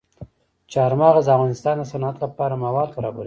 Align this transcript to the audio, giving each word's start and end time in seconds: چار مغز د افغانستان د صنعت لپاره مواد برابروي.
چار 0.71 0.91
مغز 1.01 1.25
د 1.27 1.31
افغانستان 1.35 1.75
د 1.79 1.83
صنعت 1.91 2.15
لپاره 2.23 2.61
مواد 2.65 2.89
برابروي. 2.95 3.19